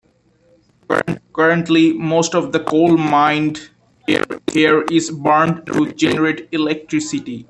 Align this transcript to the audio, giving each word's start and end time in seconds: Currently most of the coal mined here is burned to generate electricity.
Currently 1.31 1.93
most 1.93 2.33
of 2.33 2.51
the 2.53 2.59
coal 2.59 2.97
mined 2.97 3.69
here 4.07 4.81
is 4.91 5.11
burned 5.11 5.67
to 5.67 5.93
generate 5.93 6.49
electricity. 6.51 7.39